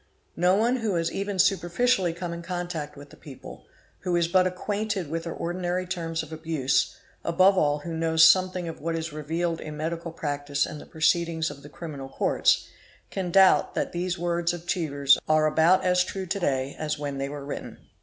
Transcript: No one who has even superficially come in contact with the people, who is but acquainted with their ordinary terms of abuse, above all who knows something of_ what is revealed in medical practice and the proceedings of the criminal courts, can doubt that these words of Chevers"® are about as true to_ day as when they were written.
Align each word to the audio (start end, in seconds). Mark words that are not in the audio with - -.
No 0.35 0.55
one 0.55 0.77
who 0.77 0.95
has 0.95 1.11
even 1.11 1.37
superficially 1.37 2.11
come 2.11 2.33
in 2.33 2.41
contact 2.41 2.97
with 2.97 3.11
the 3.11 3.15
people, 3.15 3.67
who 3.99 4.15
is 4.15 4.27
but 4.27 4.47
acquainted 4.47 5.11
with 5.11 5.25
their 5.25 5.33
ordinary 5.33 5.85
terms 5.85 6.23
of 6.23 6.33
abuse, 6.33 6.95
above 7.23 7.55
all 7.55 7.77
who 7.81 7.95
knows 7.95 8.23
something 8.27 8.67
of_ 8.67 8.77
what 8.81 8.95
is 8.95 9.13
revealed 9.13 9.61
in 9.61 9.77
medical 9.77 10.11
practice 10.11 10.65
and 10.65 10.81
the 10.81 10.87
proceedings 10.87 11.51
of 11.51 11.61
the 11.61 11.69
criminal 11.69 12.09
courts, 12.09 12.67
can 13.11 13.29
doubt 13.29 13.75
that 13.75 13.91
these 13.91 14.17
words 14.17 14.53
of 14.53 14.65
Chevers"® 14.67 15.19
are 15.29 15.45
about 15.45 15.83
as 15.85 16.03
true 16.03 16.25
to_ 16.25 16.37
day 16.41 16.75
as 16.79 16.97
when 16.97 17.19
they 17.19 17.29
were 17.29 17.45
written. 17.45 17.77